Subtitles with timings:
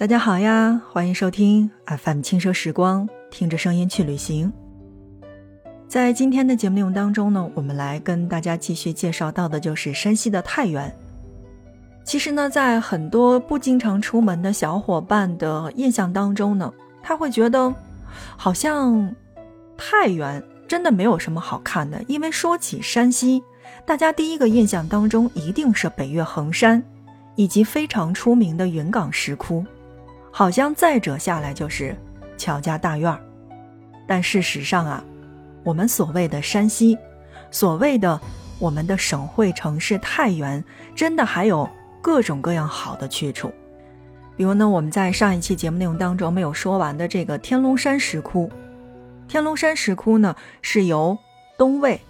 [0.00, 4.50] 大家好呀，欢迎收听 FM 轻奢时光，听着声音去旅行。
[5.86, 10.90] 在今天的节目内容当中呢，我们来跟大家继续介绍到的就是山西的太原。
[12.02, 16.72] 其实呢，在很多不经常出门的小伙伴的印象当中呢，
[17.02, 17.74] 他会觉得
[18.38, 19.14] 好像
[19.76, 23.42] 太原真的没有什么好看的，因为说起山西，
[23.84, 26.82] 大家第一个印象当中一定是北岳恒山，
[27.36, 29.62] 以及非常出名的云冈石窟。
[30.30, 31.96] 好像再者下来就是
[32.36, 33.20] 乔家大院儿，
[34.06, 35.04] 但事实上啊，
[35.64, 36.96] 我们所谓的山西，
[37.50, 38.20] 所谓的
[38.58, 41.68] 我们的省会城市太原，真的还有
[42.00, 43.52] 各种各样好的去处。
[44.36, 48.50] 比如呢，我们在上一期节目内容当中没有说完的这个天龙山石窟。
[49.28, 51.18] 天龙山石窟呢，是由
[51.58, 52.00] 东魏、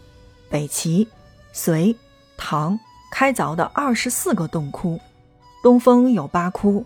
[0.48, 1.08] 北齐、
[1.52, 1.96] 隋、
[2.36, 2.78] 唐
[3.10, 5.00] 开凿的二十四个洞窟，
[5.62, 6.84] 东峰有八窟。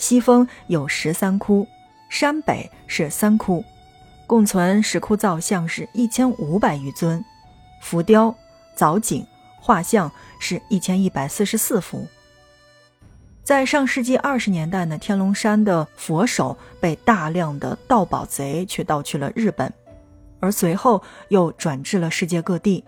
[0.00, 1.68] 西峰有十三窟，
[2.08, 3.62] 山北是三窟，
[4.26, 7.22] 共存石窟造像是一千五百余尊，
[7.82, 8.34] 浮雕、
[8.74, 9.24] 藻井、
[9.60, 10.10] 画像
[10.40, 12.06] 是一千一百四十四幅。
[13.44, 19.70] 在上世纪二十年代呢，天龙山的佛手被大量的盗宝贼去盗去了日本，
[20.40, 22.82] 而随后又转至了世界各地。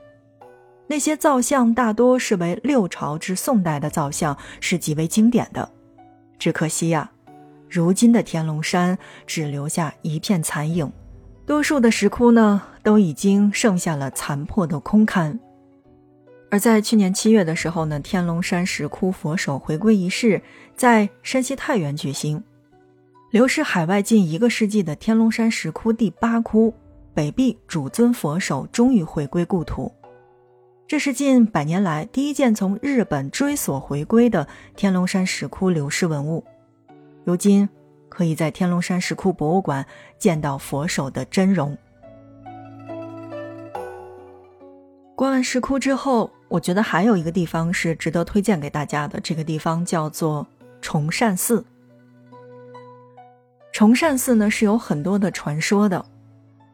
[0.87, 5.71] 那些造像大多是为六朝至宋代的造像，是极为经典的。
[6.43, 7.09] 只可惜呀，
[7.71, 8.99] 如今的天龙山
[9.29, 10.93] 只留下一片残影，
[11.47, 15.39] 多数的石窟呢都已经剩下了残破的空龛。
[16.51, 20.43] 而在去年七月的时候呢，天龙山石窟佛手回归仪式
[20.75, 22.43] 在山西太原举行。
[23.31, 26.75] 流失海外近一个世纪的天龙山石窟第八窟
[27.15, 29.93] 北壁主尊佛手终于回归故土。
[30.93, 36.45] 这是近百年来第一件从日本追索回归的天龙山石窟流失文物，
[37.25, 37.67] 如今
[38.11, 39.87] 可以在天龙山石窟博物馆
[40.19, 41.75] 见到佛手的真容。
[45.17, 50.47] 观完石窟之后，我觉得还有一个地方是值得推荐给大家的，这个地方叫做
[50.83, 51.65] 崇善寺。
[53.73, 56.05] 崇善寺呢是有很多的传说的，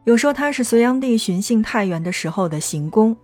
[0.03, 3.15] 有说它是隋炀帝巡幸太原的时候的行宫。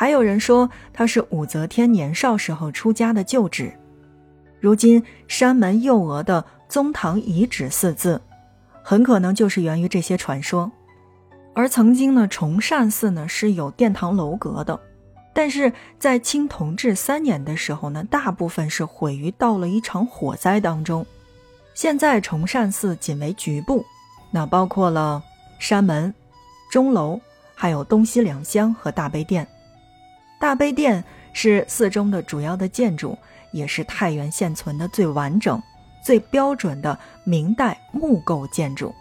[0.00, 3.70] 还有人说它是武则天年少时候出家的旧址，
[4.58, 8.18] 如今山门右额的“宗堂遗址”四字，
[8.82, 10.72] 很可能就是源于这些传说。
[11.52, 14.80] 而曾经呢，崇善寺呢是有殿堂楼阁的，
[15.34, 21.04] 但是在清同治三年的时候呢，大部分是毁于到了一场火灾当中。
[21.74, 23.84] 现在崇善寺仅为局部，
[24.30, 25.22] 那包括了
[25.58, 26.14] 山门、
[26.72, 27.20] 钟楼，
[27.54, 29.46] 还有东西两厢和大悲殿。
[30.40, 33.16] 大悲殿是寺中的主要的建筑，
[33.52, 35.62] 也是太原现存的最完整、
[36.02, 38.94] 最标准的明代木构建筑。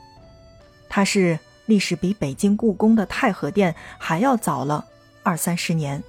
[0.90, 4.86] 它是历史比北京故宫的太和殿还要早了
[5.24, 6.04] 二三十年。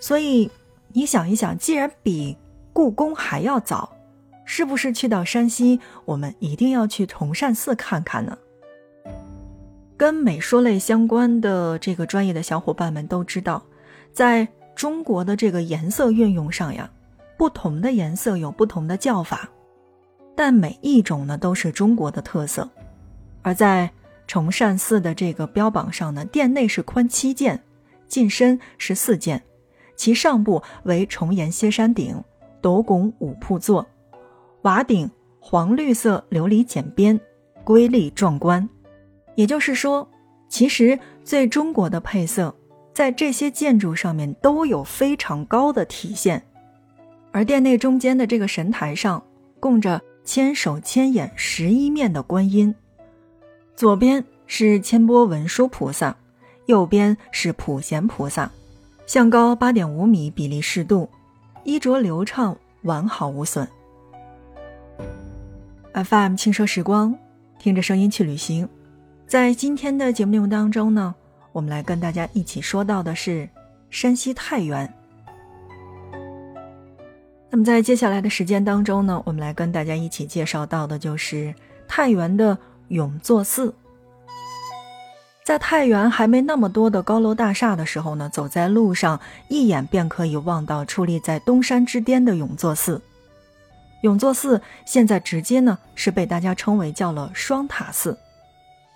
[0.00, 0.50] 所以
[0.88, 2.36] 你想一想，既然比
[2.72, 3.96] 故宫还要早，
[4.44, 8.36] 是不是去到山西，我们一定要去崇善寺看看呢？
[9.96, 13.62] 跟美术类相关的这个专业的小伙伴们都知道。
[14.12, 16.90] 在中国的这个颜色运用上呀，
[17.36, 19.48] 不同的颜色有不同的叫法，
[20.34, 22.68] 但每一种呢都是中国的特色。
[23.42, 23.90] 而在
[24.26, 27.62] 崇善寺的这个标榜上呢，殿内是宽七间，
[28.06, 29.42] 进深是四间，
[29.96, 32.22] 其上部为重檐歇山顶，
[32.60, 33.86] 斗拱五铺座，
[34.62, 37.18] 瓦顶黄绿色琉璃剪边，
[37.64, 38.68] 瑰丽壮观。
[39.34, 40.08] 也就是说，
[40.48, 42.54] 其实最中国的配色。
[42.92, 46.42] 在这些建筑上面都有非常高的体现，
[47.30, 49.22] 而殿内中间的这个神台上
[49.58, 52.74] 供着千手千眼十一面的观音，
[53.74, 56.14] 左边是千波文殊菩萨，
[56.66, 58.50] 右边是普贤菩萨，
[59.06, 61.08] 像高八点五米，比例适度，
[61.64, 63.66] 衣着流畅，完好无损。
[65.94, 67.14] FM 轻奢时光，
[67.58, 68.68] 听着声音去旅行，
[69.26, 71.14] 在今天的节目内容当中呢。
[71.52, 73.48] 我们来跟大家一起说到的是
[73.90, 74.92] 山西太原。
[77.50, 81.54] 那么在接下来的时间当中呢，我们来跟大家一起介绍到的就是
[81.86, 82.56] 太原的
[82.88, 83.74] 永作寺。
[85.44, 93.02] 在太原还没那么多的高楼大厦的时候呢，走在路上一眼便可以望到矗立在东山之巅的永作寺。
[94.02, 98.16] 永作寺现在直接呢是被大家称为叫了双塔寺。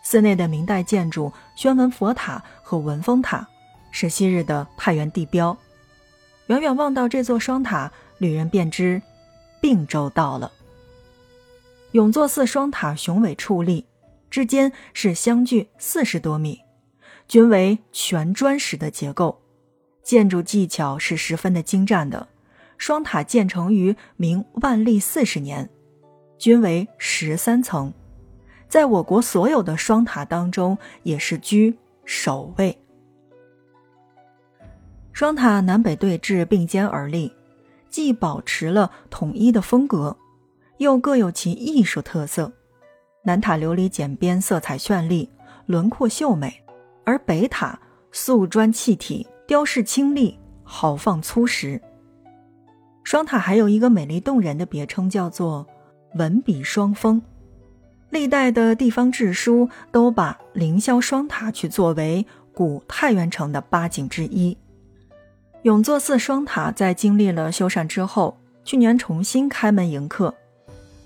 [0.09, 3.45] 寺内的明代建筑宣文佛塔和文峰塔，
[3.91, 5.59] 是昔日的太原地标。
[6.47, 9.03] 远远望到这座双塔，旅人便知，
[9.61, 10.53] 并州到了。
[11.91, 13.85] 永作寺双塔雄伟矗立，
[14.31, 16.61] 之间是相距四十多米，
[17.27, 19.43] 均为全砖石的结构，
[20.05, 22.29] 建筑技巧是十分的精湛的。
[22.79, 25.69] 双塔建成于明万历四十年，
[26.39, 27.93] 均为十三层，
[28.69, 32.77] 在我国所有的双塔当中也是居首位。
[35.13, 37.33] 双塔南北对峙并肩而立，
[37.89, 40.17] 既保持了统一的风格，
[40.79, 42.53] 又各有其艺术特色。
[43.23, 45.31] 南塔琉璃简边，色彩绚丽，
[45.65, 46.51] 轮廓秀美；
[47.05, 47.79] 而北塔
[48.13, 51.81] 素砖砌体，雕饰清丽，豪放粗实。
[53.03, 55.67] 双塔还有一个美丽动人的别称，叫做
[56.17, 57.23] “文笔双峰”。
[58.17, 62.25] 历代的地方志书都把凌霄双塔去作为
[62.55, 64.57] 古太原城的八景之一。
[65.65, 70.35] 永作寺双塔在经历了修缮之后，去年重新开门迎客，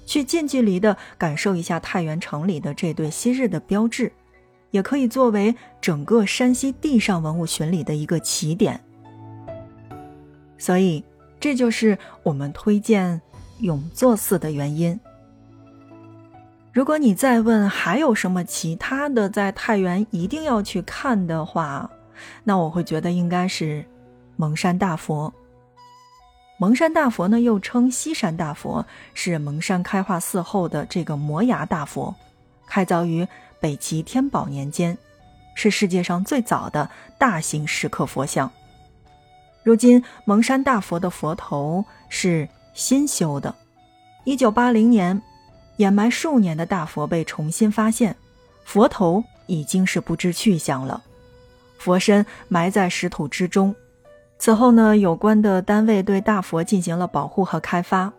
[0.06, 4.12] 去近距离的感受一下太原城里的这对昔日的标志，
[4.70, 8.80] 也可以作为整个山西地上文物巡礼的一个起点。
[10.56, 11.02] 所以，
[11.40, 13.20] 这就是我们推荐
[13.58, 15.00] 永作寺的原因。
[16.72, 21.90] 如果你再问还有什么其他的在太原一定要去看的话，
[22.44, 23.84] 那我会觉得应该是。
[24.36, 25.30] 蒙山大佛，
[26.58, 32.14] 蒙山大佛呢，又称西山大佛，是蒙山开化寺后的这个摩崖大佛，
[32.66, 33.28] 开凿于
[33.60, 34.96] 北齐天宝年间，
[35.54, 36.88] 是世界上最早的
[37.18, 38.50] 大型石刻佛像。
[39.62, 43.54] 如今蒙山大佛的佛头是新修的，
[44.24, 45.20] 一九八零年，
[45.80, 48.14] 掩埋数年的大佛被重新发现，
[48.64, 51.02] 佛头已经是不知去向了，
[51.78, 53.74] 佛身埋在石土之中。
[54.38, 58.12] 此后呢，有关的单位对大佛进行了保护和开发，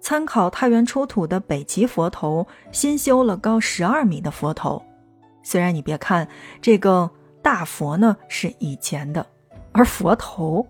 [0.00, 4.82] 参考太原出土的北齐佛头，新修了高十二米的佛头。
[5.42, 6.26] 虽然你别看
[6.62, 7.10] 这个
[7.42, 9.26] 大佛呢是以前的，
[9.72, 10.66] 而佛头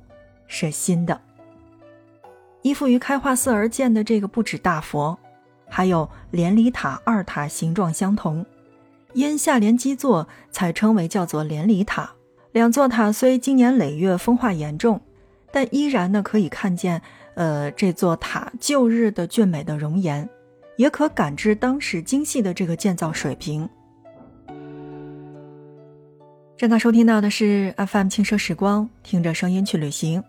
[0.48, 1.20] 是新的。
[2.62, 5.16] 依附于开化寺而建的这个不止大佛，
[5.74, 8.44] 还有连理塔二塔形状相同，
[9.14, 12.12] 因下联基座才称为叫做连理塔。
[12.52, 15.00] 两座塔虽经年累月风化严重，
[15.50, 17.00] 但依然呢可以看见，
[17.36, 20.28] 呃，这座塔旧日的俊美的容颜，
[20.76, 23.66] 也可感知当时精细的这个建造水平。
[26.58, 30.22] 正在收听到的是 FM 轻奢时光，听着声音去旅行。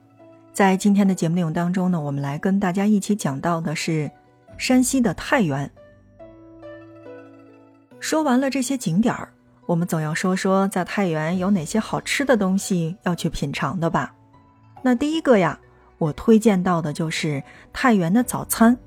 [0.53, 4.09] 在今天的节目内容当中呢，我们来跟大家一起讲到的是
[4.57, 5.69] 山西的太原。
[7.99, 9.29] 说完了这些景点儿。
[9.65, 14.13] 我们总要说说在太原有哪些好吃的东西要去品尝的吧？
[14.81, 15.57] 那第一个呀，
[15.97, 17.41] 我推荐到的就是
[17.71, 18.77] 太原的早餐。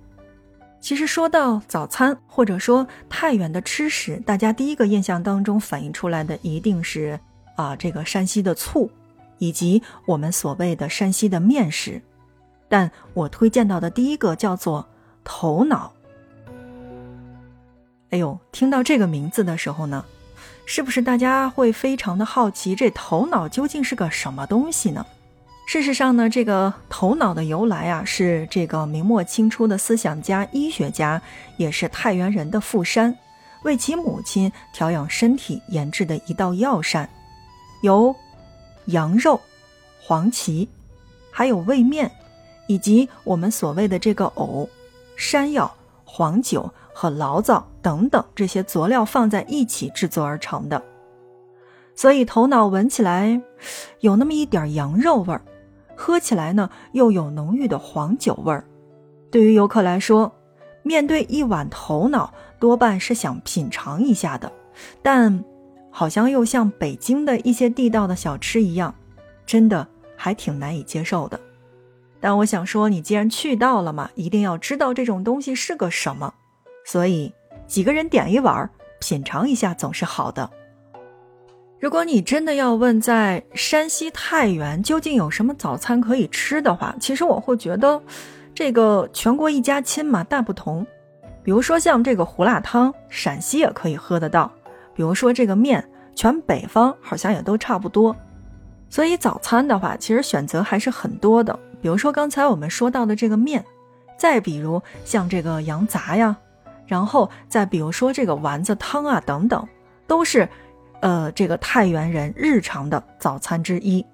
[0.78, 7.19] 其实说到早餐，或者说太原的吃食，大家第一个印象当中反映出来的一定是
[7.56, 8.90] 啊，这个山西的醋，
[9.38, 12.00] 以及我们所谓的山西的面食。
[12.69, 14.86] 但我推荐到的第一个叫做
[15.26, 15.93] 头脑。
[18.11, 20.05] 哎呦，听到这个名字的时候呢？
[20.64, 25.05] 是不是大家会非常的好奇，这头脑究竟是个什么东西呢？
[25.69, 31.20] 事实上呢，这个头脑的由来啊，是这个明末清初的思想家、医学家，
[31.56, 33.17] 也是太原人的富山，
[33.62, 37.08] 为其母亲调养身体研制的一道药膳，
[37.82, 38.15] 由
[38.86, 39.41] 羊肉、
[40.00, 40.69] 黄芪，
[41.32, 42.10] 还有味面，
[42.69, 44.69] 以及我们所谓的这个藕、
[45.17, 46.70] 山药、黄酒。
[46.99, 50.82] 和醪糟等等这些佐料放在一起制作而成的，
[51.94, 53.43] 所以头脑闻起来
[54.01, 55.43] 有那么一点羊肉味儿，
[55.94, 58.65] 喝起来呢又有浓郁的黄酒味儿。
[59.31, 60.35] 对于游客来说，
[60.82, 64.51] 面对一碗头脑，多半是想品尝一下的，
[65.03, 65.44] 但
[65.91, 68.94] 好像又像北京的一些地道的小吃一样，
[69.44, 71.39] 真的还挺难以接受的。
[72.26, 76.34] 但我想说，你既然去到了嘛，一定要知道这种东西是个什么。
[76.84, 77.32] 所以
[77.68, 78.68] 几个人点一碗，
[78.98, 80.50] 品尝一下总是好的。
[81.78, 88.02] 如果你真的要问在山西太原究竟有什么早餐可以吃的话，其实我会觉得，
[88.52, 90.84] 这个全国一家亲嘛，大不同。
[91.44, 94.50] 比如说像这个胡辣汤，陕西也可以喝得到；
[94.96, 98.16] 比如说这个面，全北方好像也都差不多。
[98.90, 101.56] 所以早餐的话，其实选择还是很多的。
[101.86, 103.64] 比如说刚才我们说到的这个面，
[104.19, 106.36] 再比如像这个羊杂呀。
[106.84, 109.64] 然后再比如说这个丸子汤啊等等，
[110.05, 110.48] 都是，
[110.98, 114.05] 呃，这个太原人日常的早餐之一。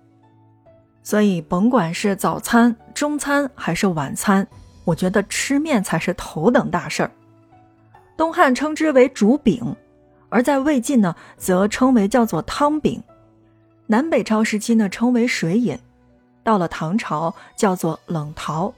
[1.02, 4.46] 所以甭管是早餐、中餐还是晚餐，
[4.84, 7.10] 我觉得吃面才是头等大事儿。
[8.18, 9.74] 东汉称之为竹饼，
[10.28, 13.02] 而在魏晋呢，则称为叫做汤饼。
[13.86, 15.78] 南北朝时期呢，称为水饮。
[16.42, 18.68] 到了唐朝，叫做冷陶。《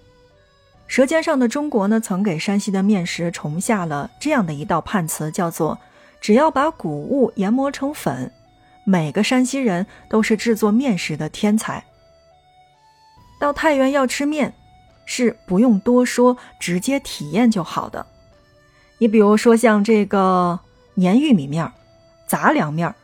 [0.86, 5.78] 舌尖上的中国》呢，曾给山西的面食重下了这样的一道判词，叫做
[6.20, 8.30] “只要把谷物研磨成粉，
[8.84, 11.82] 每个山西人都是制作面食的天才。”
[13.40, 14.54] 到太原要吃面，
[15.06, 18.06] 是不用多说，直接体验就好的。
[18.98, 20.60] 你比如说像这个
[20.96, 21.70] 粘玉米面、
[22.26, 22.94] 杂粮面、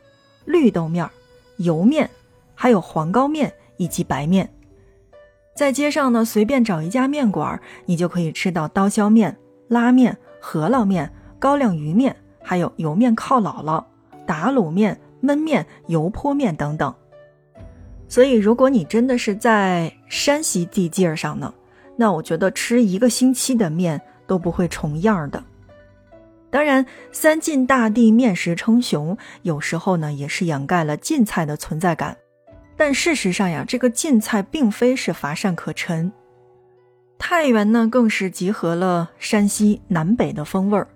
[0.45, 1.09] 绿豆面、
[1.57, 2.11] 油面，
[2.55, 3.52] 还有黄糕面。
[3.80, 4.46] 以及白面，
[5.56, 9.34] 在街上呢，随便找一家面馆，你就可以吃到刀削面、
[9.68, 13.82] 拉面、饸饹面、高粱鱼面，还有油面靠姥姥、
[14.26, 16.94] 打卤面、焖面、油泼面等等。
[18.06, 21.54] 所以，如果你真的是在山西地界上呢，
[21.96, 25.42] 那我觉得吃一个星期的面都不会重样的。
[26.50, 32.18] 当然，三晋大地面食称雄，有时候呢也是掩盖了晋菜的存在感。
[32.80, 36.10] 但事实上呀，这个晋菜并非是乏善可陈，
[37.18, 40.88] 太原呢更是集合了山西南北的风味儿。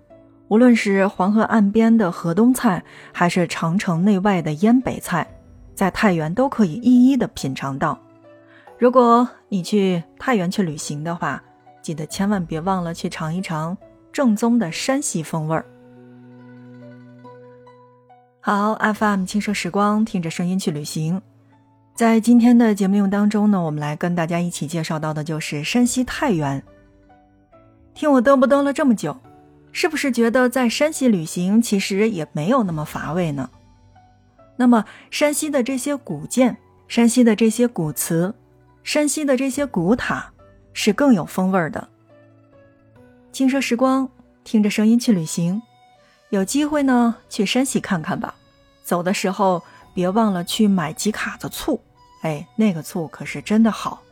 [0.47, 5.27] 无论是黄河岸边的河东菜，还是长城内外的燕北菜，
[5.75, 7.95] 在太原都可以一一的品尝到。
[8.79, 11.39] 如果你去太原去旅行的话，
[11.83, 13.77] 记得千万别忘了去尝一尝
[14.11, 15.63] 正宗的山西风味儿。
[18.39, 21.21] 好，FM 轻奢时光，听着声音去旅行。
[21.95, 26.61] 在今天的节目当中呢，我们来跟大家一起介绍到的就是山西太原。
[27.93, 29.15] 听我嘚不嘚了这么久，
[29.71, 33.49] 是不是觉得在山西旅行其实也没有那么乏味呢？
[34.57, 36.57] 那么山西的这些古建、
[36.89, 38.35] 山西的这些古祠、
[38.83, 40.33] 山西的这些古塔，
[40.73, 41.87] 是更有风味的。
[43.31, 44.09] 轻奢时光，
[44.43, 45.61] 听着声音去旅行，
[46.29, 48.35] 有机会呢去山西看看吧。
[48.83, 49.63] 走的时候。
[49.95, 51.81] 别忘了去买几卡子醋，
[52.21, 54.03] 哎，那个醋可是真的好。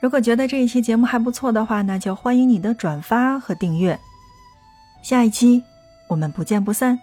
[0.00, 4.00] 如果觉得这一期节目还不错的话，那就欢迎你的转发和订阅。
[5.02, 5.62] 下一期
[6.08, 6.98] 我们不见不散。